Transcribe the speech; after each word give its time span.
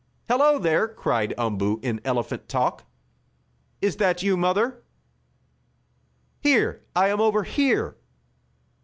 "Hello 0.27 0.57
there!" 0.57 0.87
cried 0.87 1.31
Umboo 1.37 1.79
in 1.83 2.01
elephant 2.03 2.49
talk. 2.49 2.85
"Is 3.83 3.97
that 3.97 4.23
you, 4.23 4.35
Mother? 4.35 4.81
Here 6.39 6.83
I 6.95 7.09
am, 7.09 7.21
over 7.21 7.43
here!" 7.43 7.97